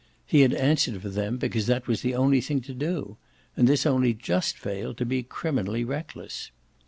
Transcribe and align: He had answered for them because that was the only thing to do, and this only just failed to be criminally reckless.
He 0.25 0.41
had 0.41 0.55
answered 0.55 0.99
for 0.99 1.09
them 1.09 1.37
because 1.37 1.67
that 1.67 1.85
was 1.85 2.01
the 2.01 2.15
only 2.15 2.41
thing 2.41 2.61
to 2.61 2.73
do, 2.73 3.17
and 3.55 3.67
this 3.67 3.85
only 3.85 4.15
just 4.15 4.57
failed 4.57 4.97
to 4.97 5.05
be 5.05 5.21
criminally 5.21 5.83
reckless. 5.83 6.49